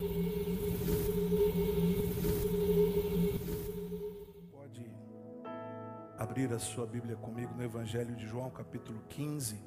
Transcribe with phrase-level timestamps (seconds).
[0.00, 0.10] Pode
[6.16, 9.60] abrir a sua Bíblia comigo no Evangelho de João, capítulo 15.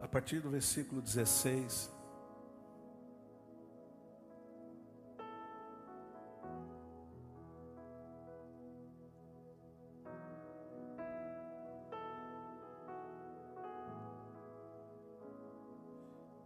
[0.00, 1.93] A partir do versículo 16.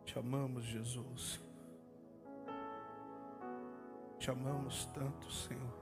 [0.09, 1.38] Te amamos, Jesus.
[4.19, 5.74] Te amamos tanto, Senhor.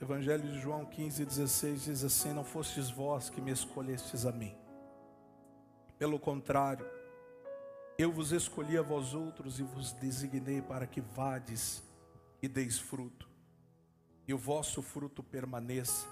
[0.00, 4.56] Evangelho de João 15, 16 diz assim: Não fostes vós que me escolhestes a mim.
[5.98, 6.86] Pelo contrário,
[7.98, 11.82] eu vos escolhi a vós outros e vos designei para que vades
[12.40, 13.28] e deis fruto,
[14.28, 16.06] e o vosso fruto permaneça,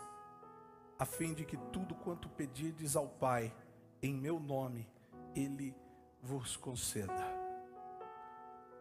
[0.98, 3.54] a fim de que tudo quanto pedirdes ao Pai,
[4.02, 4.90] em meu nome,
[5.34, 5.74] ele
[6.22, 7.42] vos conceda.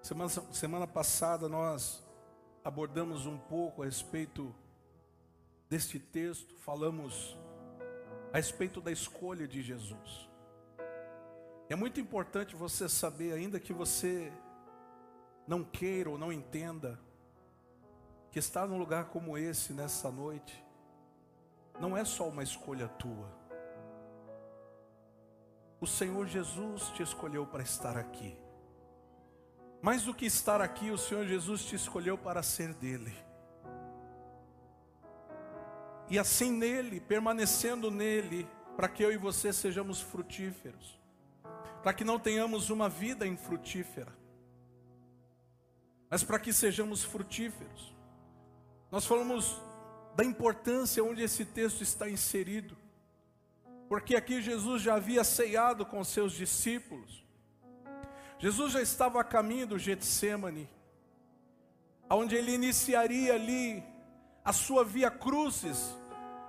[0.01, 2.03] Semana, semana passada nós
[2.63, 4.53] abordamos um pouco a respeito
[5.69, 7.37] deste texto, falamos
[8.33, 10.29] a respeito da escolha de Jesus.
[11.69, 14.31] É muito importante você saber, ainda que você
[15.47, 16.99] não queira ou não entenda,
[18.31, 20.63] que estar num lugar como esse nessa noite,
[21.79, 23.40] não é só uma escolha tua.
[25.81, 28.37] O Senhor Jesus te escolheu para estar aqui.
[29.81, 33.11] Mais do que estar aqui, o Senhor Jesus te escolheu para ser dele.
[36.07, 40.99] E assim nele, permanecendo nele, para que eu e você sejamos frutíferos,
[41.81, 44.13] para que não tenhamos uma vida infrutífera,
[46.11, 47.95] mas para que sejamos frutíferos.
[48.91, 49.59] Nós falamos
[50.15, 52.77] da importância onde esse texto está inserido
[53.91, 57.25] porque aqui Jesus já havia ceiado com seus discípulos.
[58.39, 60.69] Jesus já estava a caminho do Getsemane,
[62.09, 63.83] onde ele iniciaria ali
[64.45, 65.93] a sua via crucis,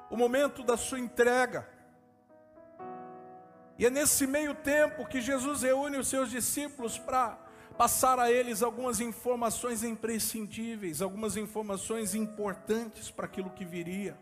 [0.08, 1.68] o momento da sua entrega.
[3.76, 7.36] E é nesse meio tempo que Jesus reúne os seus discípulos para
[7.76, 14.16] passar a eles algumas informações imprescindíveis, algumas informações importantes para aquilo que viria.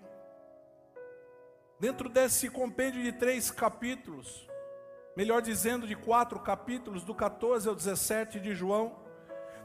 [1.80, 4.46] Dentro desse compêndio de três capítulos,
[5.16, 9.00] melhor dizendo, de quatro capítulos, do 14 ao 17 de João,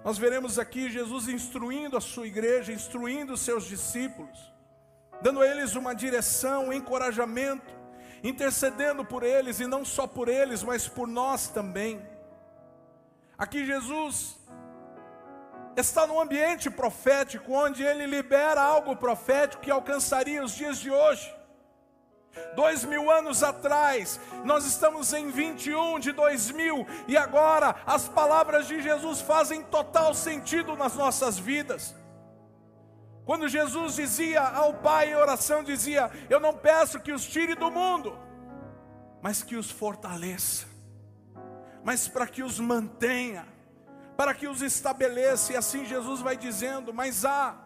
[0.02, 4.40] nós veremos aqui Jesus instruindo a sua igreja, instruindo os seus discípulos,
[5.22, 7.76] dando a eles uma direção, um encorajamento,
[8.24, 12.02] intercedendo por eles, e não só por eles, mas por nós também.
[13.38, 14.38] Aqui Jesus
[15.76, 21.35] está num ambiente profético, onde ele libera algo profético que alcançaria os dias de hoje.
[22.56, 28.82] Dois mil anos atrás, nós estamos em 21 de 2000 e agora as palavras de
[28.82, 31.96] Jesus fazem total sentido nas nossas vidas.
[33.26, 37.72] Quando Jesus dizia ao Pai em oração, dizia: Eu não peço que os tire do
[37.72, 38.18] mundo,
[39.22, 40.68] mas que os fortaleça,
[41.84, 43.48] mas para que os mantenha,
[44.16, 47.65] para que os estabeleça, e assim Jesus vai dizendo: Mas há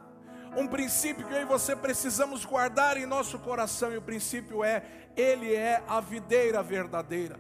[0.55, 4.83] um princípio que eu e você precisamos guardar em nosso coração, e o princípio é:
[5.15, 7.39] Ele é a videira verdadeira.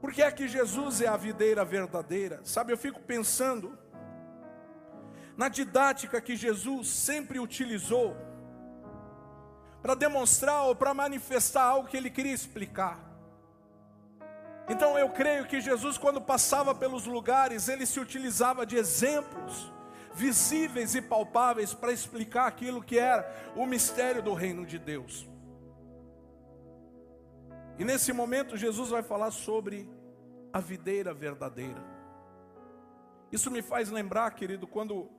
[0.00, 2.40] Por que é que Jesus é a videira verdadeira?
[2.44, 3.76] Sabe, eu fico pensando
[5.36, 8.16] na didática que Jesus sempre utilizou
[9.82, 12.98] para demonstrar ou para manifestar algo que ele queria explicar.
[14.68, 19.72] Então eu creio que Jesus, quando passava pelos lugares, ele se utilizava de exemplos
[20.16, 25.28] visíveis e palpáveis para explicar aquilo que era o mistério do reino de Deus.
[27.78, 29.88] E nesse momento Jesus vai falar sobre
[30.52, 31.84] a videira verdadeira.
[33.30, 35.10] Isso me faz lembrar, querido, quando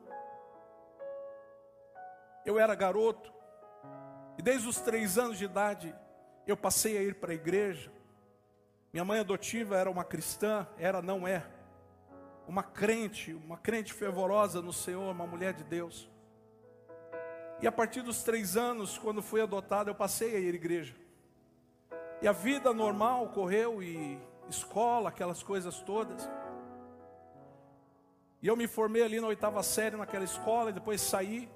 [2.44, 3.32] eu era garoto,
[4.38, 5.94] e desde os três anos de idade
[6.48, 7.92] eu passei a ir para a igreja.
[8.92, 11.44] Minha mãe adotiva era uma cristã, era, não é
[12.48, 16.10] uma crente, uma crente fervorosa no Senhor, uma mulher de Deus.
[17.62, 20.96] E a partir dos três anos, quando fui adotado, eu passei a ir à igreja.
[22.22, 24.18] E a vida normal correu, e
[24.48, 26.30] escola, aquelas coisas todas.
[28.42, 31.50] E eu me formei ali na oitava série naquela escola, e depois saí.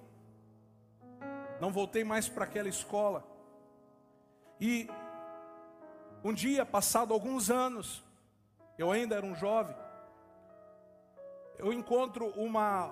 [1.61, 3.23] Não voltei mais para aquela escola.
[4.59, 4.89] E
[6.23, 8.03] um dia, passado alguns anos,
[8.77, 9.75] eu ainda era um jovem,
[11.62, 12.92] eu encontro uma,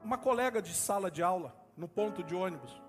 [0.00, 2.80] uma colega de sala de aula no ponto de ônibus.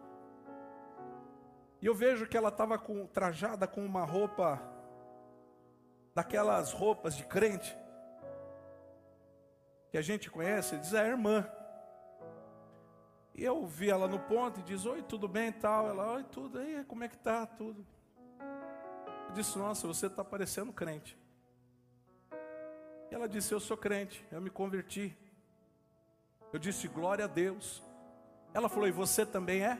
[1.81, 2.77] E eu vejo que ela estava
[3.11, 4.61] trajada com uma roupa,
[6.13, 7.75] daquelas roupas de crente,
[9.89, 11.49] que a gente conhece, diz é a irmã.
[13.33, 15.87] E eu vi ela no ponto e diz, oi, tudo bem e tal.
[15.87, 17.47] Ela, oi, tudo aí, como é que tá?
[17.47, 17.83] Tudo.
[19.27, 21.17] Eu disse, nossa, você está parecendo crente.
[23.11, 25.17] E ela disse, eu sou crente, eu me converti.
[26.53, 27.83] Eu disse, glória a Deus.
[28.53, 29.79] Ela falou, e você também é?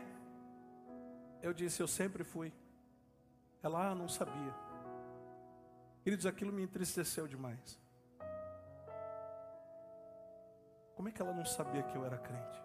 [1.42, 2.52] Eu disse, eu sempre fui.
[3.62, 4.54] Ela, ah, não sabia.
[6.04, 7.80] Queridos, aquilo me entristeceu demais.
[10.96, 12.62] Como é que ela não sabia que eu era crente?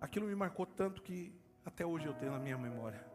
[0.00, 1.34] Aquilo me marcou tanto que
[1.64, 3.13] até hoje eu tenho na minha memória.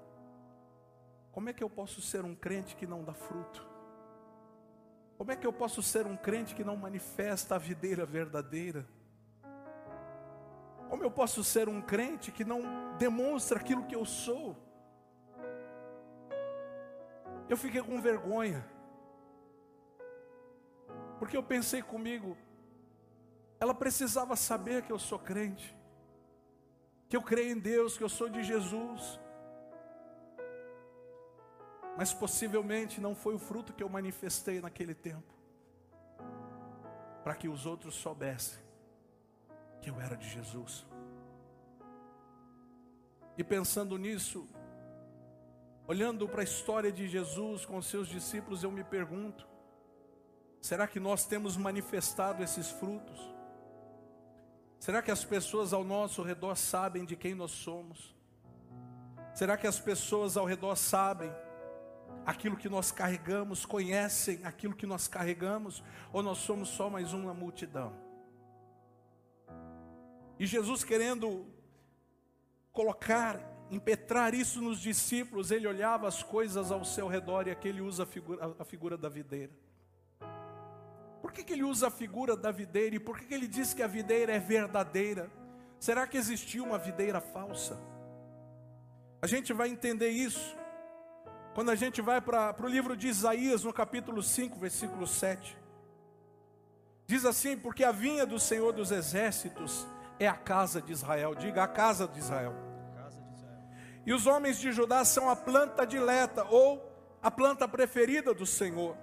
[1.39, 3.65] Como é que eu posso ser um crente que não dá fruto?
[5.17, 8.85] Como é que eu posso ser um crente que não manifesta a videira verdadeira?
[10.89, 12.61] Como eu posso ser um crente que não
[12.97, 14.53] demonstra aquilo que eu sou?
[17.47, 18.69] Eu fiquei com vergonha.
[21.19, 22.35] Porque eu pensei comigo,
[23.61, 25.73] ela precisava saber que eu sou crente,
[27.07, 29.17] que eu creio em Deus, que eu sou de Jesus.
[31.97, 35.33] Mas possivelmente não foi o fruto que eu manifestei naquele tempo,
[37.23, 38.59] para que os outros soubessem
[39.81, 40.85] que eu era de Jesus.
[43.37, 44.47] E pensando nisso,
[45.87, 49.47] olhando para a história de Jesus com seus discípulos, eu me pergunto:
[50.61, 53.19] será que nós temos manifestado esses frutos?
[54.79, 58.15] Será que as pessoas ao nosso redor sabem de quem nós somos?
[59.33, 61.31] Será que as pessoas ao redor sabem
[62.25, 67.33] aquilo que nós carregamos, conhecem aquilo que nós carregamos, ou nós somos só mais uma
[67.33, 67.93] multidão?
[70.39, 71.45] E Jesus querendo
[72.71, 73.39] colocar,
[73.69, 78.03] impetrar isso nos discípulos, ele olhava as coisas ao seu redor e aqui ele usa
[78.03, 79.51] a figura, a figura da videira.
[81.21, 83.73] Por que, que ele usa a figura da videira e por que, que ele diz
[83.73, 85.29] que a videira é verdadeira?
[85.79, 87.79] Será que existiu uma videira falsa?
[89.21, 90.57] A gente vai entender isso
[91.59, 95.57] quando a gente vai para o livro de Isaías, no capítulo 5, versículo 7.
[97.05, 99.85] Diz assim: Porque a vinha do Senhor dos Exércitos
[100.17, 101.35] é a casa de Israel.
[101.35, 102.55] Diga a casa de Israel.
[104.05, 106.81] E os homens de Judá são a planta dileta ou
[107.21, 108.95] a planta preferida do Senhor.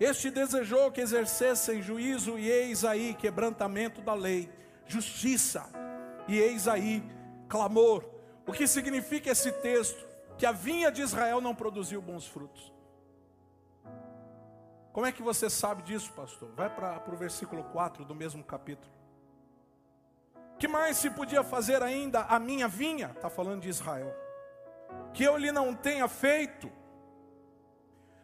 [0.00, 4.50] Este desejou que exercessem juízo e eis aí quebrantamento da lei,
[4.86, 5.66] justiça
[6.26, 7.04] e eis aí
[7.50, 8.02] clamor.
[8.46, 10.13] O que significa esse texto?
[10.36, 12.72] Que a vinha de Israel não produziu bons frutos.
[14.92, 16.50] Como é que você sabe disso, pastor?
[16.54, 18.94] Vai para o versículo 4 do mesmo capítulo
[20.64, 23.10] que mais se podia fazer ainda a minha vinha?
[23.14, 24.14] Está falando de Israel.
[25.12, 26.72] Que eu lhe não tenha feito.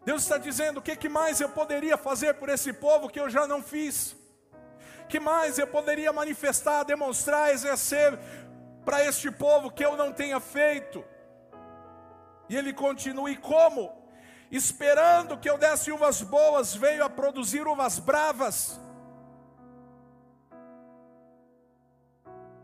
[0.06, 3.28] Deus está dizendo: o que, que mais eu poderia fazer por esse povo que eu
[3.28, 4.16] já não fiz?
[5.06, 8.18] Que mais eu poderia manifestar, demonstrar, exercer
[8.86, 11.04] para este povo que eu não tenha feito?
[12.50, 13.82] E ele continua: e como?
[14.50, 18.78] Esperando que eu desse uvas boas, veio a produzir uvas bravas.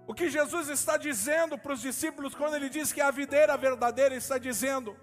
[0.09, 4.15] O que Jesus está dizendo para os discípulos quando ele diz que a videira verdadeira
[4.17, 4.97] está dizendo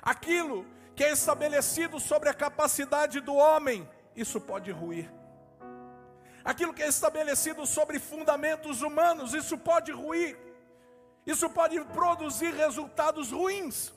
[0.00, 0.64] aquilo
[0.94, 5.10] que é estabelecido sobre a capacidade do homem, isso pode ruir.
[6.44, 10.38] Aquilo que é estabelecido sobre fundamentos humanos, isso pode ruir.
[11.26, 13.92] Isso pode produzir resultados ruins.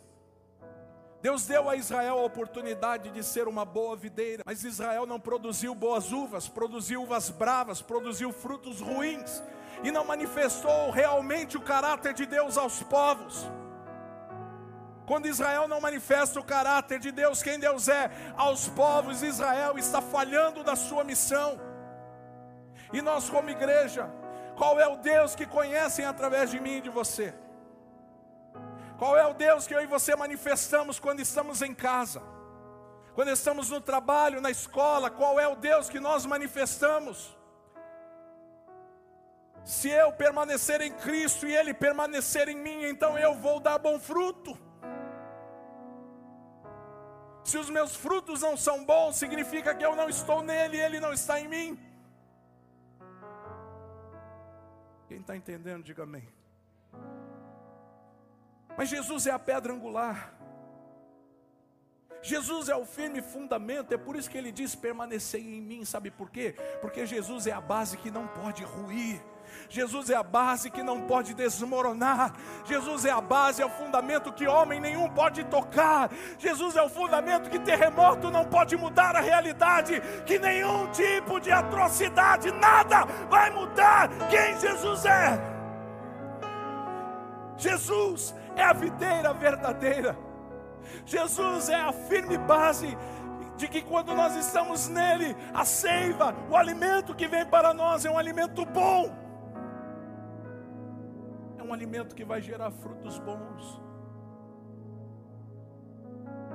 [1.23, 5.73] Deus deu a Israel a oportunidade de ser uma boa videira, mas Israel não produziu
[5.73, 9.41] boas uvas, produziu uvas bravas, produziu frutos ruins
[9.85, 13.49] e não manifestou realmente o caráter de Deus aos povos.
[15.05, 20.01] Quando Israel não manifesta o caráter de Deus, quem Deus é, aos povos, Israel está
[20.01, 21.57] falhando da sua missão.
[22.91, 24.11] E nós, como igreja,
[24.57, 27.33] qual é o Deus que conhecem através de mim e de você?
[28.97, 32.21] Qual é o Deus que eu e você manifestamos quando estamos em casa?
[33.15, 37.37] Quando estamos no trabalho, na escola, qual é o Deus que nós manifestamos?
[39.63, 43.99] Se eu permanecer em Cristo e Ele permanecer em mim, então eu vou dar bom
[43.99, 44.57] fruto.
[47.43, 50.99] Se os meus frutos não são bons, significa que eu não estou nele e Ele
[50.99, 51.79] não está em mim.
[55.07, 56.27] Quem está entendendo, diga amém.
[58.77, 60.33] Mas Jesus é a pedra angular.
[62.23, 66.09] Jesus é o firme fundamento, é por isso que ele diz: permanecer em mim, sabe
[66.09, 66.55] por quê?
[66.79, 69.21] Porque Jesus é a base que não pode ruir.
[69.69, 72.33] Jesus é a base que não pode desmoronar.
[72.65, 76.09] Jesus é a base, é o fundamento que homem nenhum pode tocar.
[76.39, 81.51] Jesus é o fundamento que terremoto não pode mudar a realidade, que nenhum tipo de
[81.51, 85.52] atrocidade, nada vai mudar quem Jesus é.
[87.57, 90.17] Jesus é a videira verdadeira.
[91.05, 92.97] Jesus é a firme base
[93.57, 98.11] de que quando nós estamos nele, a seiva, o alimento que vem para nós é
[98.11, 99.23] um alimento bom
[101.63, 103.81] é um alimento que vai gerar frutos bons.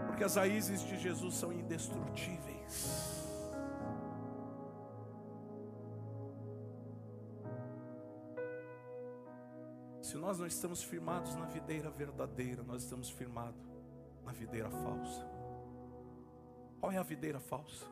[0.07, 3.28] Porque as raízes de Jesus são indestrutíveis.
[10.09, 13.61] Se nós não estamos firmados na videira verdadeira, nós estamos firmados
[14.25, 15.29] na videira falsa.
[16.81, 17.85] Qual é a videira falsa?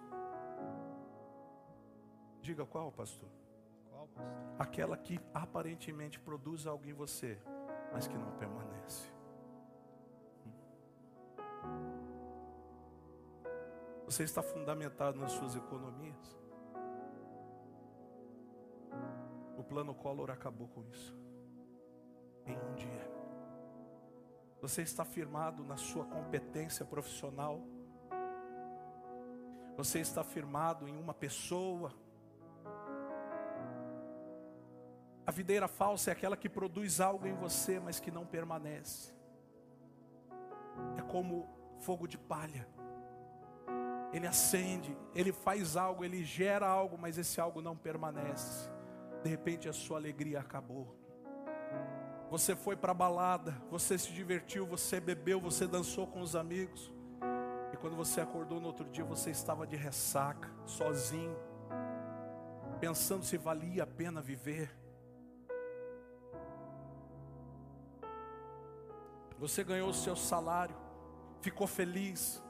[2.41, 3.29] Diga qual, pastor?
[4.59, 7.39] Aquela que aparentemente produz algo em você,
[7.93, 9.13] mas que não permanece.
[14.07, 16.41] Você está fundamentado nas suas economias.
[19.59, 21.26] O plano Collor acabou com isso.
[22.47, 23.11] Em um dia.
[24.61, 27.61] Você está firmado na sua competência profissional.
[29.77, 31.93] Você está firmado em uma pessoa
[35.27, 39.13] A videira falsa é aquela que produz algo em você, mas que não permanece.
[40.97, 41.49] É como
[41.81, 42.69] fogo de palha.
[44.13, 48.71] Ele acende, ele faz algo, ele gera algo, mas esse algo não permanece.
[49.25, 50.95] De repente a sua alegria acabou.
[52.31, 56.93] Você foi para a balada, você se divertiu, você bebeu, você dançou com os amigos.
[57.73, 61.37] E quando você acordou no outro dia, você estava de ressaca, sozinho,
[62.81, 64.75] pensando se valia a pena viver.
[69.39, 70.75] Você ganhou o seu salário,
[71.41, 72.43] ficou feliz,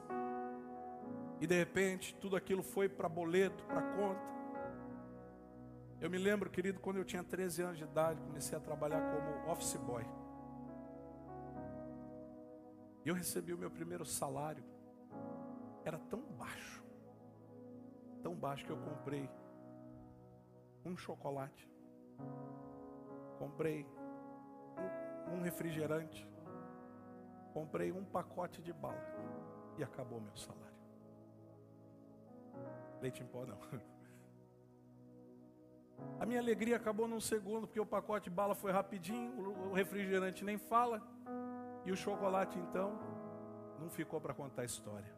[1.39, 4.36] e de repente tudo aquilo foi para boleto, para conta.
[5.99, 9.51] Eu me lembro, querido, quando eu tinha 13 anos de idade, comecei a trabalhar como
[9.51, 10.05] office boy.
[13.03, 14.63] E eu recebi o meu primeiro salário.
[15.83, 16.83] Era tão baixo,
[18.21, 19.29] tão baixo que eu comprei
[20.85, 21.67] um chocolate,
[23.39, 23.85] comprei
[25.33, 26.29] um, refrigerante,
[27.53, 29.01] comprei um pacote de bala
[29.77, 30.77] e acabou meu salário.
[33.01, 33.57] Leite em pó não.
[36.19, 39.39] A minha alegria acabou num segundo, porque o pacote de bala foi rapidinho,
[39.69, 41.01] o refrigerante nem fala,
[41.85, 42.99] e o chocolate então
[43.79, 45.11] não ficou para contar a história.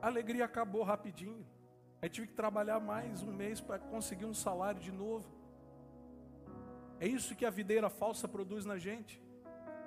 [0.00, 1.46] A alegria acabou rapidinho.
[2.00, 5.28] Aí tive que trabalhar mais um mês para conseguir um salário de novo.
[6.98, 9.20] É isso que a videira falsa produz na gente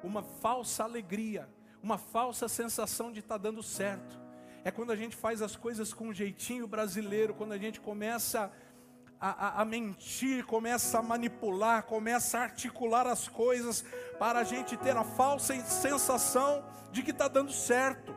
[0.03, 1.49] uma falsa alegria,
[1.81, 4.19] uma falsa sensação de estar tá dando certo.
[4.63, 8.51] É quando a gente faz as coisas com um jeitinho brasileiro, quando a gente começa
[9.25, 13.83] a, a, a, mentir, começa a manipular, começa a articular as coisas
[14.19, 18.15] para a gente ter a falsa sensação de que está dando certo.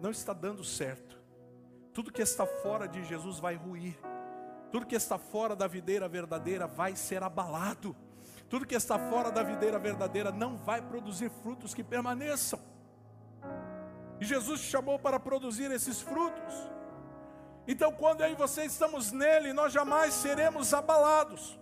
[0.00, 1.20] Não está dando certo.
[1.92, 3.98] Tudo que está fora de Jesus vai ruir.
[4.70, 7.94] Tudo que está fora da videira verdadeira vai ser abalado.
[8.48, 12.58] Tudo que está fora da videira verdadeira não vai produzir frutos que permaneçam.
[14.18, 16.54] E Jesus te chamou para produzir esses frutos.
[17.66, 21.58] Então, quando eu e você estamos nele, nós jamais seremos abalados.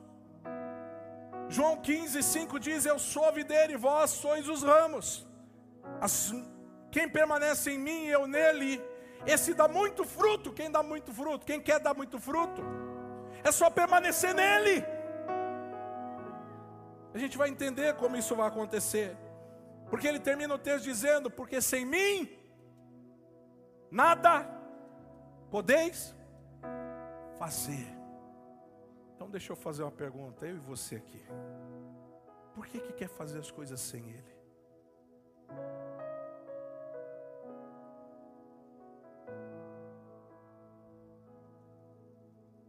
[1.48, 5.26] João 15, 5 diz: Eu sou a videira e vós sois os ramos.
[6.00, 6.32] As,
[6.90, 8.82] quem permanece em mim e eu nele,
[9.26, 10.52] esse dá muito fruto.
[10.52, 11.44] Quem dá muito fruto?
[11.44, 12.62] Quem quer dar muito fruto?
[13.44, 14.84] É só permanecer nele.
[17.12, 19.16] A gente vai entender como isso vai acontecer.
[19.90, 22.30] Porque ele termina o texto dizendo: Porque sem mim,
[23.90, 24.59] nada
[25.50, 26.14] podeis
[27.38, 27.86] fazer.
[29.14, 31.22] Então, deixa eu fazer uma pergunta, eu e você aqui.
[32.54, 34.40] Por que, que quer fazer as coisas sem Ele?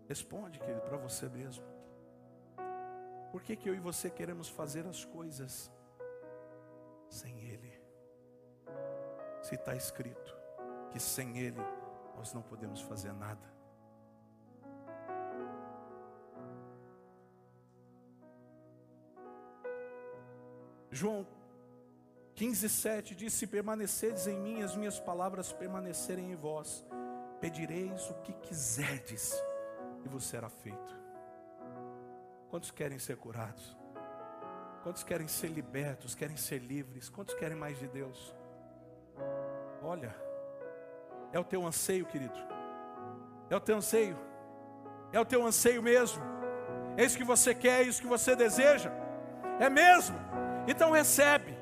[0.07, 1.63] Responde, querido, para você mesmo.
[3.31, 5.71] Por que, que eu e você queremos fazer as coisas
[7.09, 7.79] sem Ele?
[9.41, 10.35] Se está escrito
[10.91, 11.61] que sem Ele
[12.15, 13.51] nós não podemos fazer nada.
[20.91, 21.25] João
[22.35, 26.85] 15, 7 diz: Se permanecerdes em mim, as minhas palavras permanecerem em vós,
[27.39, 29.33] pedireis o que quiserdes,
[30.03, 31.01] e vos será feito.
[32.49, 33.77] Quantos querem ser curados?
[34.83, 37.07] Quantos querem ser libertos, querem ser livres?
[37.07, 38.35] Quantos querem mais de Deus?
[39.81, 40.13] Olha,
[41.33, 42.37] é o teu anseio, querido.
[43.49, 44.17] É o teu anseio.
[45.11, 46.21] É o teu anseio mesmo.
[46.97, 48.91] É isso que você quer, é isso que você deseja.
[49.59, 50.17] É mesmo.
[50.67, 51.57] Então recebe.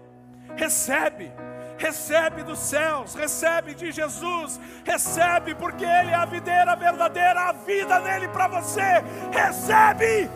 [0.56, 1.32] Recebe.
[1.80, 7.98] Recebe dos céus, recebe de Jesus, recebe porque Ele é a videira verdadeira, a vida
[8.02, 10.30] nele para você, recebe.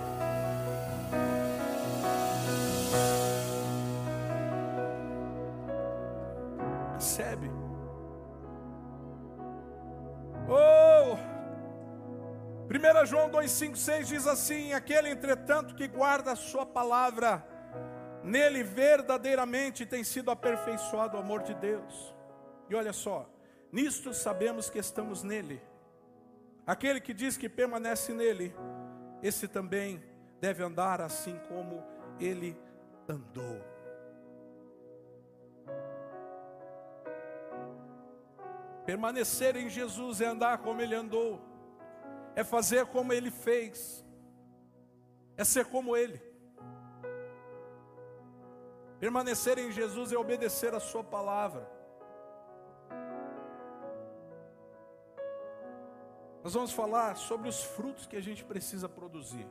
[13.04, 17.46] 1 João 2,5,6 diz assim: Aquele, entretanto, que guarda a sua palavra,
[18.24, 22.16] nele verdadeiramente tem sido aperfeiçoado o amor de Deus.
[22.70, 23.30] E olha só,
[23.72, 25.62] nisto sabemos que estamos nele.
[26.66, 28.56] Aquele que diz que permanece nele,
[29.22, 30.02] esse também
[30.40, 31.84] deve andar assim como
[32.22, 32.58] ele
[33.08, 33.62] andou.
[38.86, 41.53] Permanecer em Jesus é andar como ele andou,
[42.36, 44.04] é fazer como ele fez,
[45.38, 46.22] é ser como ele.
[49.00, 51.70] Permanecer em Jesus é obedecer a Sua palavra.
[56.44, 59.48] Nós vamos falar sobre os frutos que a gente precisa produzir.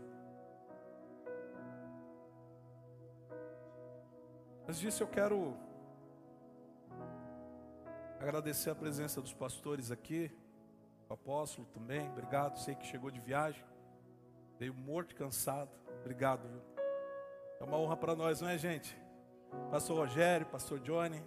[4.66, 5.56] Mas disso eu quero
[8.22, 10.30] Agradecer a presença dos pastores aqui,
[11.12, 12.58] apóstolo também, obrigado.
[12.58, 13.64] Sei que chegou de viagem,
[14.58, 16.48] veio morto cansado, obrigado.
[16.48, 16.62] Viu?
[17.60, 18.96] É uma honra para nós, não é, gente?
[19.70, 21.22] Pastor Rogério, Pastor Johnny,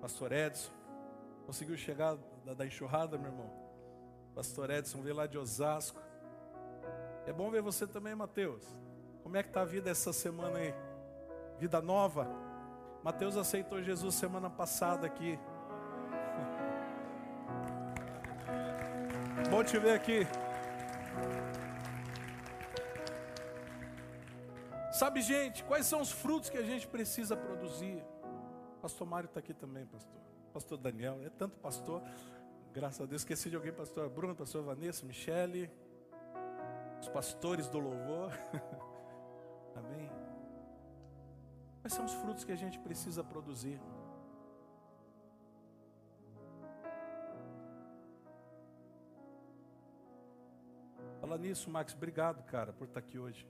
[0.00, 0.70] Pastor Edson,
[1.46, 3.50] conseguiu chegar da, da enxurrada, meu irmão?
[4.34, 6.00] Pastor Edson veio lá de Osasco.
[7.26, 8.64] É bom ver você também, Mateus.
[9.22, 10.74] Como é que está a vida essa semana aí?
[11.58, 12.28] Vida nova?
[13.02, 15.38] Mateus aceitou Jesus semana passada aqui.
[19.54, 20.26] Bom te ver aqui.
[24.90, 28.04] Sabe, gente, quais são os frutos que a gente precisa produzir?
[28.82, 30.20] Pastor Mário está aqui também, pastor.
[30.52, 32.02] Pastor Daniel, é tanto pastor.
[32.72, 35.70] Graças a Deus, esqueci de alguém, pastor Bruno, pastor Vanessa, Michele,
[37.00, 38.32] os pastores do louvor.
[39.76, 40.10] Amém.
[41.80, 43.80] Quais são os frutos que a gente precisa produzir?
[51.36, 51.94] Nisso, Max.
[51.94, 53.46] Obrigado, cara, por estar aqui hoje.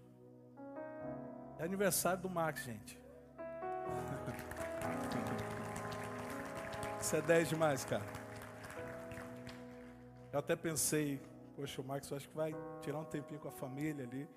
[1.59, 2.99] É aniversário do Max, gente.
[7.01, 8.05] Isso é 10 demais, cara.
[10.33, 11.21] Eu até pensei,
[11.55, 14.29] poxa, o Max acho que vai tirar um tempinho com a família ali.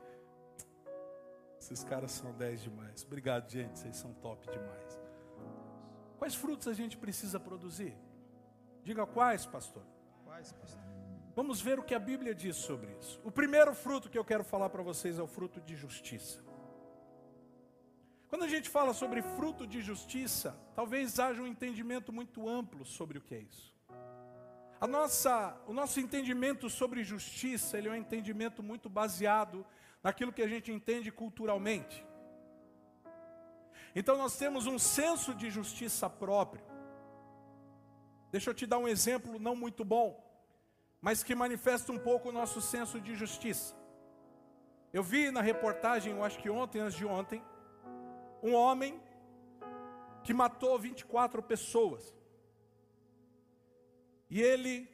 [1.60, 3.04] Esses caras são 10 demais.
[3.04, 3.80] Obrigado, gente.
[3.80, 5.02] Vocês são top demais.
[6.18, 7.98] Quais frutos a gente precisa produzir?
[8.84, 9.84] Diga quais, pastor.
[10.24, 10.97] Quais, pastor?
[11.38, 13.22] Vamos ver o que a Bíblia diz sobre isso.
[13.24, 16.44] O primeiro fruto que eu quero falar para vocês é o fruto de justiça.
[18.28, 23.20] Quando a gente fala sobre fruto de justiça, talvez haja um entendimento muito amplo sobre
[23.20, 23.72] o que é isso.
[24.82, 29.64] A nossa, o nosso entendimento sobre justiça, ele é um entendimento muito baseado
[30.02, 32.04] naquilo que a gente entende culturalmente.
[33.96, 36.64] Então nós temos um senso de justiça próprio.
[38.32, 40.26] Deixa eu te dar um exemplo não muito bom,
[41.02, 43.76] mas que manifesta um pouco o nosso senso de justiça.
[44.92, 47.44] Eu vi na reportagem, eu acho que ontem, antes de ontem,
[48.42, 49.02] um homem
[50.24, 52.16] que matou 24 pessoas.
[54.30, 54.90] E ele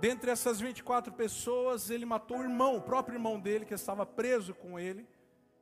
[0.00, 4.54] Dentre essas 24 pessoas, ele matou o irmão, o próprio irmão dele, que estava preso
[4.54, 5.08] com ele.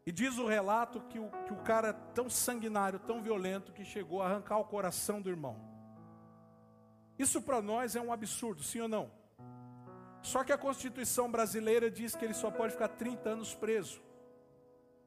[0.04, 3.84] E diz o relato que o, que o cara é tão sanguinário, tão violento, que
[3.84, 5.56] chegou a arrancar o coração do irmão.
[7.16, 9.12] Isso para nós é um absurdo, sim ou não?
[10.22, 14.00] Só que a Constituição brasileira diz que ele só pode ficar 30 anos preso.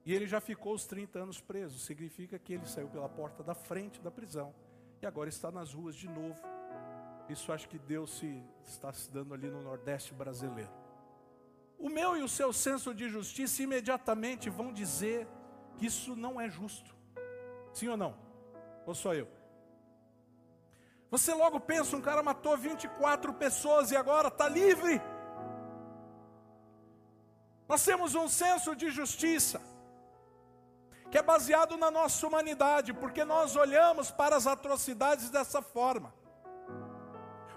[0.06, 1.80] E ele já ficou os 30 anos preso.
[1.80, 4.54] Significa que ele saiu pela porta da frente da prisão.
[5.02, 6.40] E agora está nas ruas de novo
[7.30, 10.72] isso acho que Deus se, está se dando ali no Nordeste brasileiro.
[11.78, 15.28] O meu e o seu senso de justiça imediatamente vão dizer
[15.78, 16.96] que isso não é justo.
[17.74, 18.16] Sim ou não?
[18.86, 19.28] Ou só eu?
[21.10, 25.02] Você logo pensa, um cara matou 24 pessoas e agora está livre.
[27.68, 29.62] Nós temos um senso de justiça
[31.10, 36.14] que é baseado na nossa humanidade, porque nós olhamos para as atrocidades dessa forma.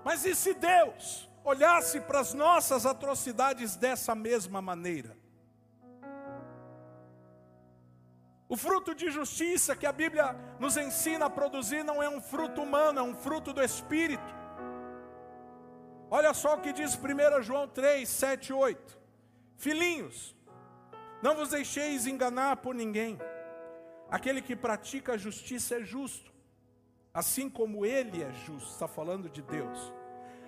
[0.04, 5.17] Mas e se Deus olhasse para as nossas atrocidades dessa mesma maneira?
[8.48, 12.62] O fruto de justiça que a Bíblia nos ensina a produzir não é um fruto
[12.62, 14.34] humano, é um fruto do Espírito.
[16.10, 18.98] Olha só o que diz 1 João 3, 7 e 8.
[19.56, 20.34] Filhinhos,
[21.20, 23.18] não vos deixeis enganar por ninguém.
[24.10, 26.32] Aquele que pratica a justiça é justo,
[27.12, 28.70] assim como ele é justo.
[28.70, 29.92] Está falando de Deus.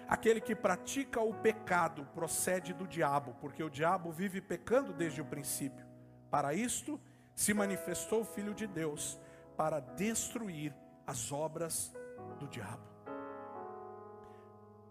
[0.09, 5.25] Aquele que pratica o pecado procede do diabo, porque o diabo vive pecando desde o
[5.25, 5.87] princípio.
[6.31, 6.99] Para isto
[7.41, 9.19] se manifestou o Filho de Deus,
[9.57, 10.75] para destruir
[11.07, 11.91] as obras
[12.39, 12.87] do diabo.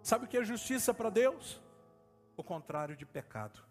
[0.01, 1.61] Sabe o que é justiça para Deus?
[2.35, 3.63] O contrário de pecado.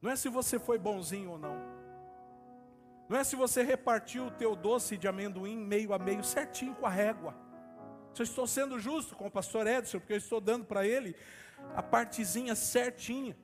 [0.00, 1.58] Não é se você foi bonzinho ou não.
[3.06, 6.86] Não é se você repartiu o teu doce de amendoim meio a meio certinho com
[6.86, 7.34] a régua.
[8.14, 11.14] Se eu estou sendo justo com o pastor Edson, porque eu estou dando para ele
[11.76, 13.36] a partezinha certinha.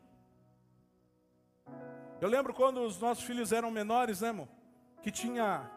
[2.20, 4.48] Eu lembro quando os nossos filhos eram menores, né, irmão?
[5.02, 5.70] Que tinha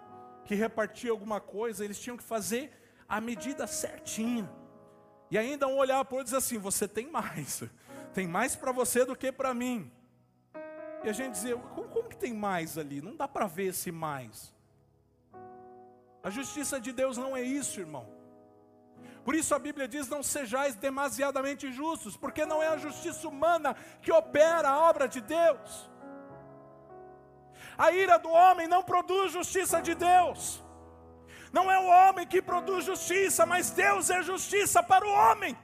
[0.45, 2.71] que repartir alguma coisa, eles tinham que fazer
[3.07, 4.49] a medida certinha.
[5.29, 7.63] E ainda um olhar para o outro dizer assim: você tem mais,
[8.13, 9.91] tem mais para você do que para mim.
[11.03, 13.01] E a gente dizia: como, como que tem mais ali?
[13.01, 14.53] Não dá para ver esse mais.
[16.23, 18.07] A justiça de Deus não é isso, irmão.
[19.23, 23.75] Por isso a Bíblia diz: não sejais demasiadamente justos, porque não é a justiça humana
[24.01, 25.89] que opera a obra de Deus.
[27.79, 30.61] A ira do homem não produz justiça de Deus.
[31.57, 35.57] Não é o homem que produz justiça, mas Deus é justiça para o homem.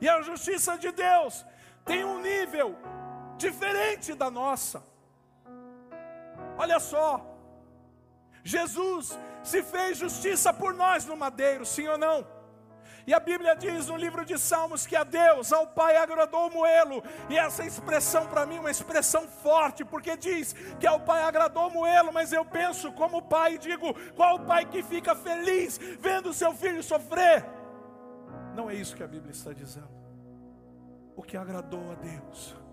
[0.00, 1.44] E a justiça de Deus
[1.84, 2.68] tem um nível
[3.36, 4.84] diferente da nossa.
[6.56, 7.10] Olha só,
[8.44, 12.35] Jesus se fez justiça por nós no madeiro, sim ou não?
[13.06, 16.52] E a Bíblia diz no livro de Salmos que a Deus, ao Pai, agradou o
[16.52, 17.04] moelo.
[17.30, 21.68] E essa expressão para mim é uma expressão forte, porque diz que ao Pai agradou
[21.68, 26.34] o moelo, mas eu penso como pai e digo: qual pai que fica feliz vendo
[26.34, 27.44] seu filho sofrer?
[28.56, 29.94] Não é isso que a Bíblia está dizendo.
[31.14, 32.65] O que agradou a Deus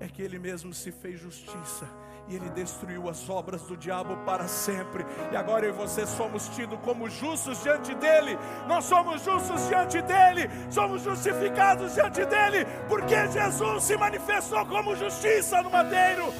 [0.00, 1.88] é que Ele mesmo se fez justiça
[2.28, 5.04] e ele destruiu as obras do diabo para sempre.
[5.32, 8.38] E agora eu e você somos tidos como justos diante dele.
[8.66, 15.62] Nós somos justos diante dele, somos justificados diante dele, porque Jesus se manifestou como justiça
[15.62, 16.32] no madeiro.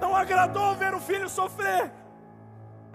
[0.00, 1.90] Não agradou ver o filho sofrer,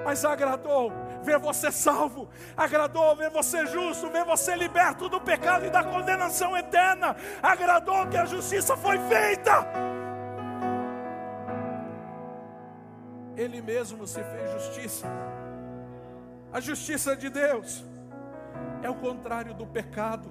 [0.04, 0.92] mas agradou
[1.24, 6.56] ver você salvo, agradou ver você justo, ver você liberto do pecado e da condenação
[6.58, 9.66] eterna, agradou que a justiça foi feita.
[13.36, 15.08] Ele mesmo se fez justiça.
[16.52, 17.86] A justiça de Deus
[18.82, 20.30] é o contrário do pecado.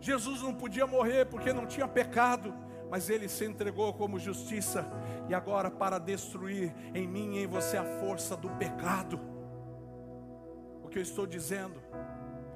[0.00, 2.54] Jesus não podia morrer porque não tinha pecado
[2.90, 4.86] mas ele se entregou como justiça,
[5.28, 9.20] e agora para destruir em mim e em você a força do pecado.
[10.82, 11.80] O que eu estou dizendo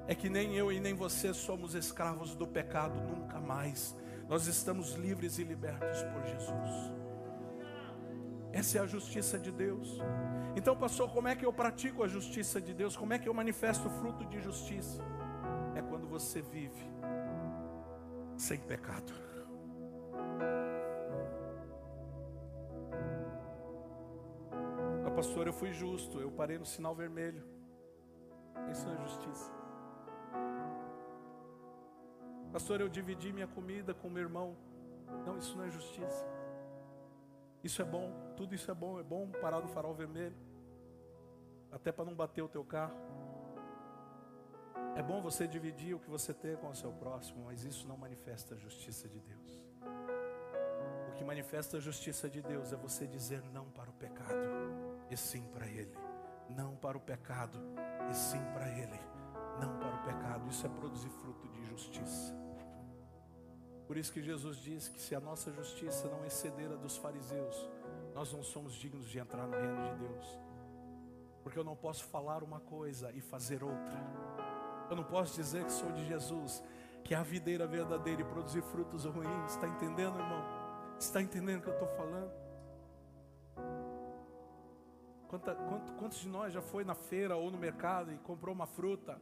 [0.07, 3.97] é que nem eu e nem você somos escravos do pecado nunca mais.
[4.29, 7.01] Nós estamos livres e libertos por Jesus.
[8.53, 10.01] Essa é a justiça de Deus.
[10.57, 12.97] Então, pastor, como é que eu pratico a justiça de Deus?
[12.97, 15.03] Como é que eu manifesto o fruto de justiça?
[15.77, 16.91] É quando você vive
[18.37, 19.30] sem pecado.
[25.21, 27.45] Pastor, eu fui justo, eu parei no sinal vermelho.
[28.71, 29.53] Isso não é justiça.
[32.51, 34.57] Pastor, eu dividi minha comida com meu irmão.
[35.27, 36.27] Não, isso não é justiça.
[37.63, 40.37] Isso é bom, tudo isso é bom, é bom parar no farol vermelho.
[41.71, 42.97] Até para não bater o teu carro.
[44.97, 47.99] É bom você dividir o que você tem com o seu próximo, mas isso não
[47.99, 49.70] manifesta a justiça de Deus.
[51.21, 54.33] Que manifesta a justiça de Deus é você dizer não para o pecado
[55.11, 55.95] e sim para Ele.
[56.49, 57.59] Não para o pecado,
[58.11, 58.99] e sim para Ele.
[59.61, 60.49] Não para o pecado.
[60.49, 62.35] Isso é produzir fruto de justiça.
[63.87, 67.69] Por isso que Jesus diz que se a nossa justiça não exceder a dos fariseus,
[68.15, 70.39] nós não somos dignos de entrar no reino de Deus.
[71.43, 74.01] Porque eu não posso falar uma coisa e fazer outra.
[74.89, 76.63] Eu não posso dizer que sou de Jesus,
[77.05, 79.51] que é a videira verdadeira e produzir frutos ruins.
[79.51, 80.60] Está entendendo, irmão?
[81.01, 82.31] Está entendendo o que eu estou falando?
[85.29, 88.67] Quanta, quanto, quantos de nós já foi na feira ou no mercado e comprou uma
[88.67, 89.19] fruta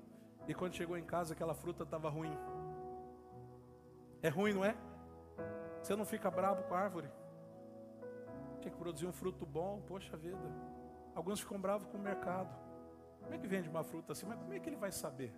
[0.49, 2.37] e quando chegou em casa aquela fruta estava ruim?
[4.21, 4.77] É ruim, não é?
[5.81, 7.09] Você não fica bravo com a árvore?
[8.61, 10.51] Tinha que produzir um fruto bom, poxa vida.
[11.15, 12.53] Alguns ficam bravos com o mercado.
[13.21, 14.27] Como é que vende uma fruta assim?
[14.27, 15.33] Mas como é que ele vai saber?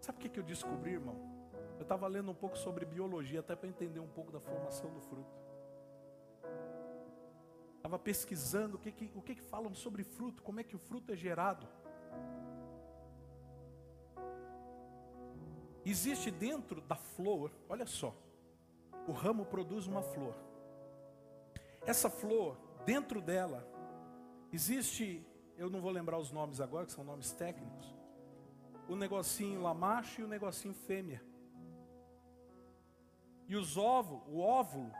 [0.00, 1.31] Sabe o que, eu descobri, irmão?
[1.82, 5.00] Eu estava lendo um pouco sobre biologia, até para entender um pouco da formação do
[5.00, 5.36] fruto.
[7.74, 10.78] Estava pesquisando o que, que, o que, que falam sobre fruto, como é que o
[10.78, 11.66] fruto é gerado.
[15.84, 18.14] Existe dentro da flor, olha só,
[19.08, 20.36] o ramo produz uma flor.
[21.84, 23.66] Essa flor, dentro dela,
[24.52, 25.26] existe,
[25.58, 27.92] eu não vou lembrar os nomes agora, que são nomes técnicos,
[28.88, 31.31] o negocinho lá macho e o negocinho fêmea.
[33.52, 34.90] E os óvulos, o óvulo,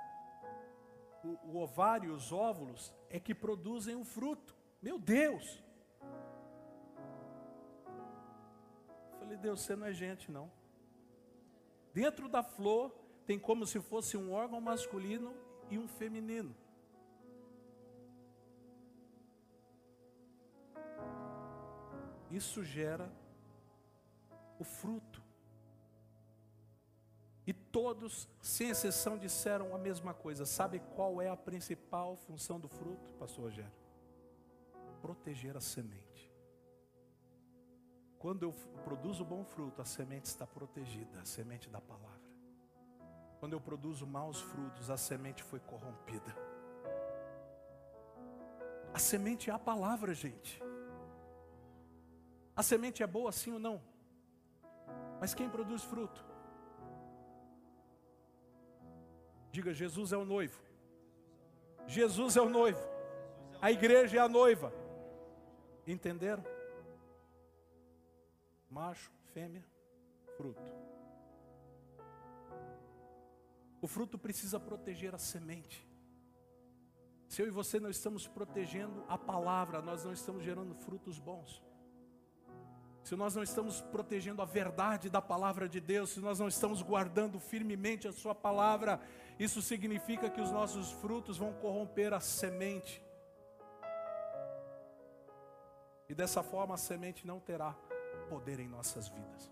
[1.25, 4.55] o, o ovário e os óvulos é que produzem o fruto.
[4.83, 5.65] Meu Deus!
[9.11, 10.53] Eu falei, Deus, você não é gente, não.
[11.95, 15.35] Dentro da flor tem como se fosse um órgão masculino
[15.71, 16.55] e um feminino.
[22.31, 23.11] Isso gera
[24.59, 25.22] o fruto.
[27.73, 30.45] Todos, sem exceção, disseram a mesma coisa.
[30.45, 33.73] Sabe qual é a principal função do fruto, pastor Rogério?
[35.01, 36.31] Proteger a semente.
[38.19, 38.53] Quando eu
[38.85, 42.21] produzo bom fruto, a semente está protegida, a semente da palavra.
[43.41, 46.37] Quando eu produzo maus frutos, a semente foi corrompida.
[48.95, 50.63] A semente é a palavra, gente.
[52.55, 53.83] A semente é boa sim ou não?
[55.19, 56.32] Mas quem produz fruto?
[59.53, 60.59] Diga, Jesus é o noivo.
[61.87, 62.81] Jesus é o noivo.
[63.61, 64.73] A igreja é a noiva.
[65.87, 66.43] Entenderam?
[68.71, 69.65] Macho, fêmea,
[70.39, 70.73] fruto.
[73.83, 75.87] O fruto precisa proteger a semente.
[77.29, 81.63] Se eu e você não estamos protegendo a palavra, nós não estamos gerando frutos bons.
[83.03, 86.83] Se nós não estamos protegendo a verdade da palavra de Deus, se nós não estamos
[86.83, 89.01] guardando firmemente a Sua palavra,
[89.39, 93.05] isso significa que os nossos frutos vão corromper a semente.
[96.09, 97.75] E dessa forma a semente não terá
[98.29, 99.51] poder em nossas vidas.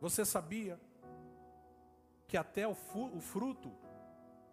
[0.00, 0.80] Você sabia
[2.26, 3.72] que até o fruto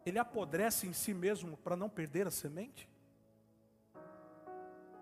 [0.06, 2.90] ele apodrece em si mesmo para não perder a semente?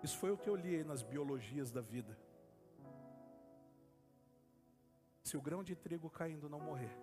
[0.06, 2.16] Isso foi o que eu li nas biologias da vida.
[5.24, 6.96] Se o grão de trigo caindo não morrer,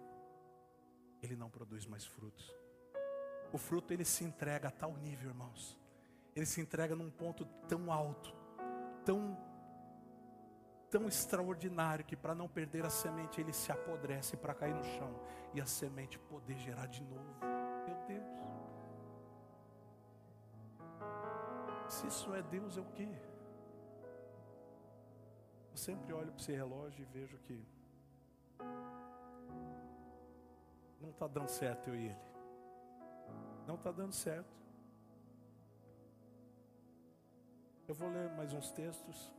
[1.22, 2.56] ele não produz mais frutos.
[3.52, 5.78] O fruto ele se entrega a tal nível, irmãos.
[6.34, 8.34] Ele se entrega num ponto tão alto,
[9.04, 9.38] tão
[10.90, 15.14] tão extraordinário que para não perder a semente ele se apodrece para cair no chão
[15.54, 17.53] e a semente poder gerar de novo.
[21.94, 23.08] Se isso é Deus, é o quê?
[25.72, 27.64] Eu sempre olho para esse relógio e vejo que
[31.00, 32.18] não está dando certo eu e ele.
[33.68, 34.52] Não está dando certo.
[37.88, 39.32] Eu vou ler mais uns textos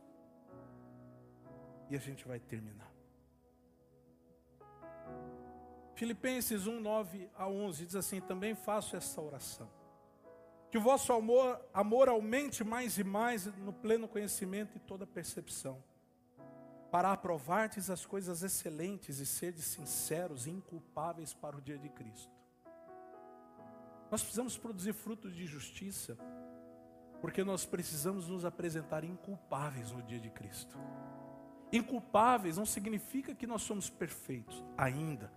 [1.89, 2.91] e a gente vai terminar.
[5.93, 9.84] Filipenses 1, 9 a 11 diz assim: Também faço essa oração.
[10.75, 15.81] Que o vosso amor, amor aumente mais e mais no pleno conhecimento e toda percepção,
[16.91, 22.29] para aprovardes as coisas excelentes e serdes sinceros e inculpáveis para o dia de Cristo.
[24.11, 26.17] Nós precisamos produzir frutos de justiça,
[27.21, 30.77] porque nós precisamos nos apresentar inculpáveis no dia de Cristo.
[31.71, 35.31] Inculpáveis não significa que nós somos perfeitos ainda,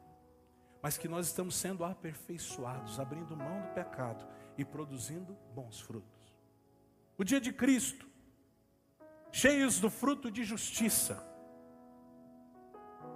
[0.83, 6.35] mas que nós estamos sendo aperfeiçoados, abrindo mão do pecado e produzindo bons frutos.
[7.17, 8.07] O dia de Cristo,
[9.33, 11.27] cheios do fruto de justiça,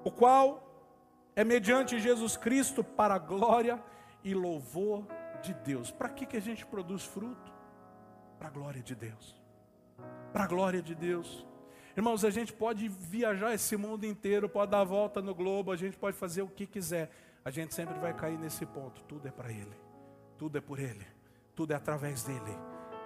[0.05, 0.73] o qual
[1.37, 3.83] é mediante Jesus Cristo para a glória
[4.25, 5.07] e louvor
[5.43, 5.91] de Deus.
[5.91, 7.53] Para que, que a gente produz fruto?
[8.39, 9.41] Para a glória de Deus.
[10.33, 11.47] Para a glória de Deus.
[11.97, 15.77] Irmãos, a gente pode viajar esse mundo inteiro, pode dar a volta no globo, a
[15.77, 17.11] gente pode fazer o que quiser.
[17.45, 19.03] A gente sempre vai cair nesse ponto.
[19.05, 19.77] Tudo é para Ele,
[20.39, 21.07] tudo é por Ele,
[21.57, 22.57] tudo é através dele.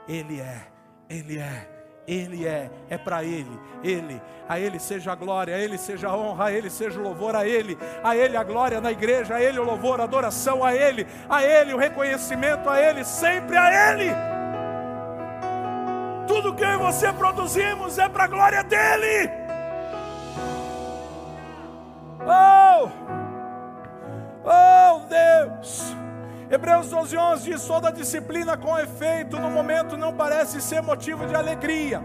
[0.06, 0.68] Ele é,
[1.08, 1.68] Ele é,
[2.06, 6.16] Ele é, é para Ele, Ele, a Ele seja a glória, a Ele seja a
[6.16, 9.42] honra, a Ele seja o louvor, a Ele, a Ele a glória na igreja, a
[9.42, 13.56] Ele o louvor, a adoração, a Ele, a Ele o reconhecimento, a Ele, sempre.
[13.56, 14.10] A Ele.
[16.28, 19.30] Tudo que eu e você produzimos é para a glória dEle.
[22.20, 23.05] Oh!
[25.06, 25.96] Deus!
[26.50, 31.34] Hebreus 12, 11 diz: toda disciplina com efeito no momento não parece ser motivo de
[31.34, 32.00] alegria,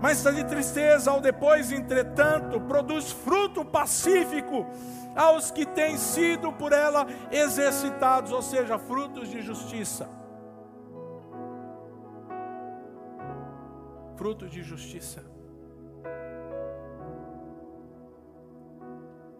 [0.00, 4.66] mas de tristeza ao depois, entretanto, produz fruto pacífico
[5.14, 10.08] aos que têm sido por ela exercitados, ou seja, frutos de justiça.
[14.16, 15.33] Frutos de justiça.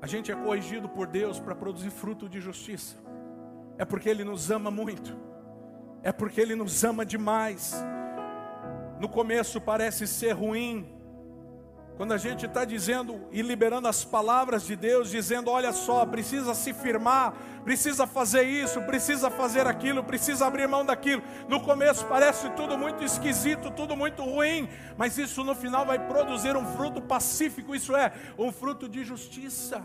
[0.05, 2.95] A gente é corrigido por Deus para produzir fruto de justiça.
[3.79, 5.19] É porque Ele nos ama muito.
[6.03, 7.75] É porque Ele nos ama demais.
[9.01, 10.87] No começo parece ser ruim,
[11.97, 16.53] quando a gente está dizendo e liberando as palavras de Deus, dizendo: olha só, precisa
[16.53, 21.23] se firmar, precisa fazer isso, precisa fazer aquilo, precisa abrir mão daquilo.
[21.49, 26.57] No começo parece tudo muito esquisito, tudo muito ruim, mas isso no final vai produzir
[26.57, 29.81] um fruto pacífico, isso é, um fruto de justiça.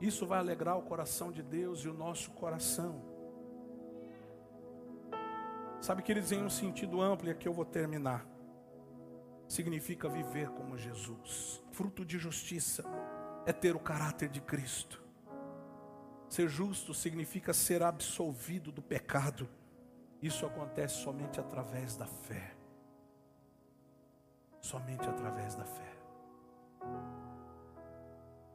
[0.00, 3.04] Isso vai alegrar o coração de Deus e o nosso coração.
[5.82, 8.29] Sabe, queridos, em um sentido amplo, e aqui eu vou terminar.
[9.50, 11.60] Significa viver como Jesus.
[11.72, 12.84] Fruto de justiça
[13.44, 15.02] é ter o caráter de Cristo.
[16.28, 19.48] Ser justo significa ser absolvido do pecado.
[20.22, 22.54] Isso acontece somente através da fé.
[24.60, 25.96] Somente através da fé.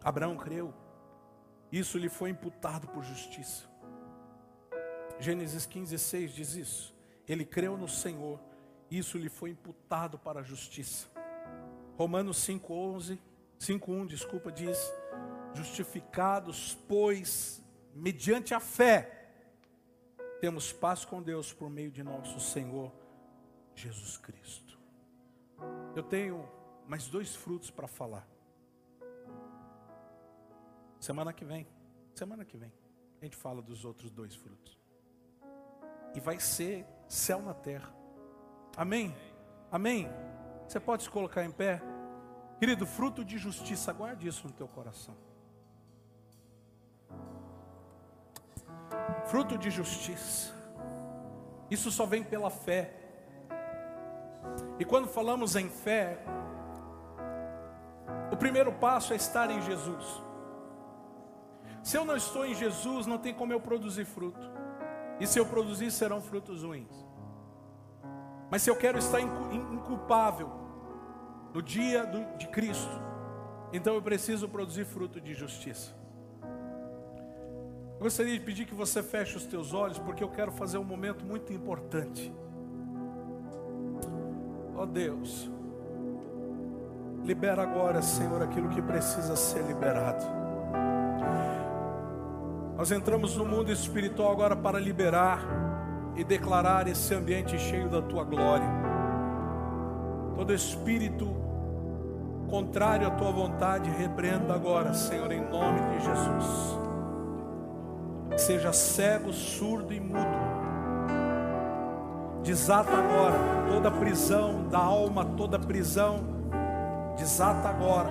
[0.01, 0.73] Abraão creu
[1.71, 3.65] isso lhe foi imputado por justiça.
[5.19, 6.95] Gênesis 15, 6 diz isso.
[7.27, 8.39] Ele creu no Senhor,
[8.89, 11.08] isso lhe foi imputado para a justiça.
[11.98, 13.19] Romanos 5:11,
[13.58, 14.78] 5:1, desculpa, diz:
[15.54, 19.32] Justificados, pois, mediante a fé,
[20.41, 22.91] temos paz com Deus por meio de nosso Senhor
[23.74, 24.78] Jesus Cristo.
[25.95, 26.48] Eu tenho
[26.88, 28.28] mais dois frutos para falar.
[31.00, 31.67] Semana que vem,
[32.13, 32.71] semana que vem,
[33.21, 34.78] a gente fala dos outros dois frutos.
[36.13, 37.93] E vai ser céu na terra.
[38.77, 39.15] Amém?
[39.71, 40.09] Amém?
[40.67, 41.81] Você pode se colocar em pé?
[42.59, 45.15] Querido, fruto de justiça, guarde isso no teu coração.
[49.25, 50.53] Fruto de justiça.
[51.69, 52.93] Isso só vem pela fé.
[54.79, 56.19] E quando falamos em fé,
[58.31, 60.21] o primeiro passo é estar em Jesus.
[61.83, 64.51] Se eu não estou em Jesus, não tem como eu produzir fruto.
[65.19, 67.04] E se eu produzir, serão frutos ruins.
[68.55, 70.49] Mas se eu quero estar inculpável
[71.53, 72.05] no dia
[72.37, 73.01] de Cristo,
[73.73, 75.91] então eu preciso produzir fruto de justiça.
[77.95, 80.85] Eu gostaria de pedir que você feche os teus olhos, porque eu quero fazer um
[80.85, 82.33] momento muito importante.
[84.73, 85.51] Oh Deus,
[87.25, 90.23] libera agora, Senhor, aquilo que precisa ser liberado.
[92.77, 95.64] Nós entramos no mundo espiritual agora para liberar
[96.15, 98.67] e declarar esse ambiente cheio da tua glória.
[100.36, 101.28] Todo espírito
[102.49, 106.80] contrário à tua vontade, repreenda agora, Senhor, em nome de Jesus.
[108.38, 110.56] Seja cego, surdo e mudo.
[112.43, 113.38] Desata agora
[113.71, 116.19] toda prisão da alma, toda prisão.
[117.17, 118.10] Desata agora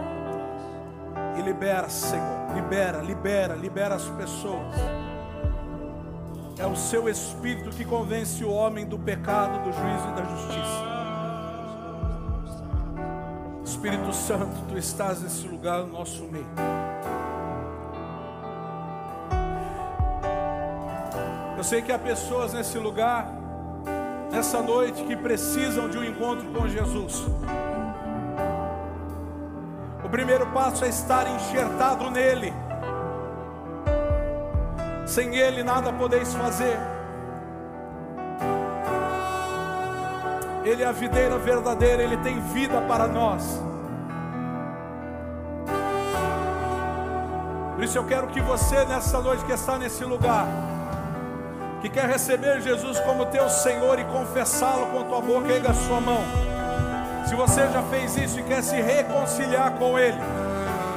[1.38, 4.76] e libera, Senhor Libera, libera, libera as pessoas.
[6.58, 10.94] É o seu espírito que convence o homem do pecado, do juízo e da justiça.
[13.64, 16.46] Espírito Santo, tu estás nesse lugar no nosso meio.
[21.56, 23.26] Eu sei que há pessoas nesse lugar,
[24.30, 27.24] nessa noite, que precisam de um encontro com Jesus
[30.14, 32.52] primeiro passo é estar enxertado nele.
[35.06, 36.78] Sem ele nada podeis fazer.
[40.64, 43.62] Ele é a videira verdadeira, ele tem vida para nós.
[47.74, 50.46] Por isso eu quero que você nessa noite que está nesse lugar,
[51.82, 56.00] que quer receber Jesus como teu Senhor e confessá-lo com tua boca, erga a sua
[56.00, 56.22] mão.
[57.26, 60.18] Se você já fez isso e quer se reconciliar com Ele,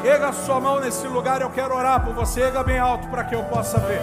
[0.07, 1.41] erga sua mão nesse lugar.
[1.41, 2.41] Eu quero orar por você.
[2.41, 4.01] Erga bem alto para que eu possa ver.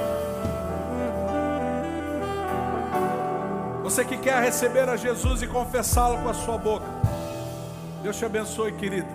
[3.83, 6.87] Você que quer receber a Jesus e confessá-lo com a sua boca.
[8.03, 9.09] Deus te abençoe, querido.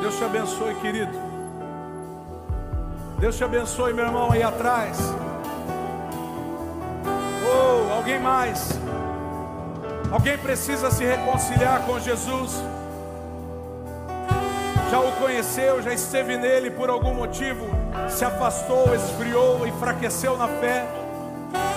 [0.00, 1.12] Deus te abençoe, querido.
[3.18, 4.98] Deus te abençoe, meu irmão, aí atrás.
[7.46, 8.78] Oh, alguém mais?
[10.10, 12.62] Alguém precisa se reconciliar com Jesus.
[14.90, 17.66] Já o conheceu, já esteve nele por algum motivo,
[18.08, 20.86] se afastou, esfriou, enfraqueceu na fé.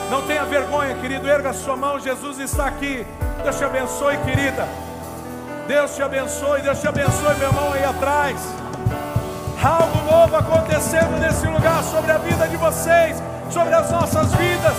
[0.10, 3.06] Não tenha vergonha, querido, erga sua mão, Jesus está aqui.
[3.44, 4.68] Deus te abençoe, querida.
[5.68, 8.40] Deus te abençoe, Deus te abençoe, meu irmão aí atrás.
[9.64, 14.76] Algo novo acontecendo nesse lugar sobre a vida de vocês, sobre as nossas vidas.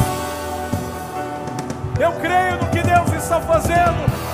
[2.01, 4.28] Eu creio no que Deus está fazendo.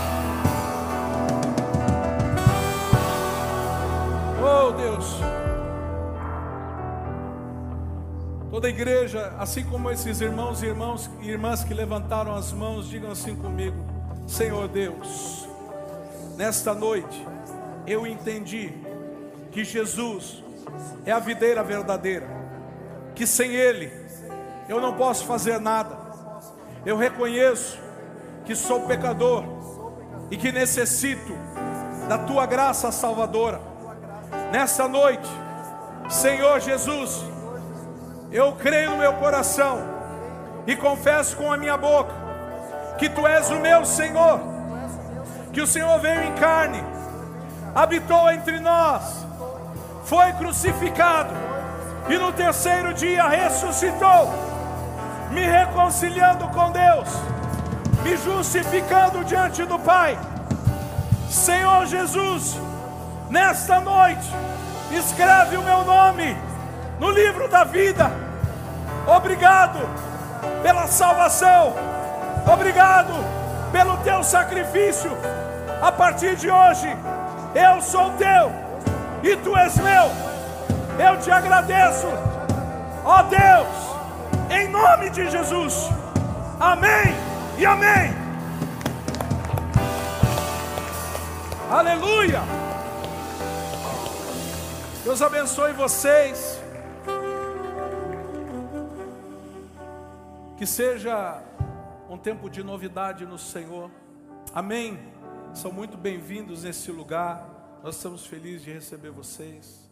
[4.66, 5.16] Oh Deus.
[8.50, 13.10] Toda a igreja, assim como esses irmãos e irmãos irmãs que levantaram as mãos, digam
[13.10, 13.76] assim comigo:
[14.26, 15.46] Senhor Deus,
[16.38, 17.26] nesta noite
[17.86, 18.72] eu entendi
[19.52, 20.42] que Jesus
[21.04, 22.26] é a videira verdadeira,
[23.14, 23.92] que sem Ele
[24.66, 25.94] eu não posso fazer nada.
[26.86, 27.78] Eu reconheço
[28.46, 29.44] que sou pecador
[30.30, 31.34] e que necessito
[32.08, 33.73] da tua graça salvadora.
[34.50, 35.28] Nessa noite,
[36.08, 37.24] Senhor Jesus,
[38.30, 39.80] eu creio no meu coração
[40.66, 42.12] e confesso com a minha boca
[42.98, 44.40] que tu és o meu Senhor,
[45.52, 46.82] que o Senhor veio em carne,
[47.74, 49.26] habitou entre nós,
[50.04, 51.34] foi crucificado
[52.08, 54.28] e no terceiro dia ressuscitou,
[55.30, 57.08] me reconciliando com Deus,
[58.02, 60.18] me justificando diante do Pai.
[61.28, 62.56] Senhor Jesus,
[63.34, 64.32] nesta noite,
[64.92, 66.36] escreve o meu nome
[67.00, 68.08] no livro da vida
[69.06, 69.80] Obrigado
[70.62, 71.74] pela salvação.
[72.50, 73.12] Obrigado
[73.70, 75.10] pelo teu sacrifício.
[75.82, 76.88] A partir de hoje,
[77.54, 78.50] eu sou teu
[79.22, 80.10] e tu és meu.
[80.98, 82.06] Eu te agradeço,
[83.04, 83.68] ó Deus,
[84.50, 85.90] em nome de Jesus.
[86.58, 87.14] Amém
[87.58, 88.14] e amém.
[91.70, 92.63] Aleluia.
[95.04, 96.58] Deus abençoe vocês.
[100.56, 101.42] Que seja
[102.08, 103.90] um tempo de novidade no Senhor.
[104.54, 104.98] Amém.
[105.52, 107.46] São muito bem-vindos nesse lugar.
[107.82, 109.83] Nós estamos felizes de receber vocês.